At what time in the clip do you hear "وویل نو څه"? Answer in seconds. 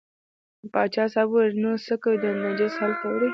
1.31-1.93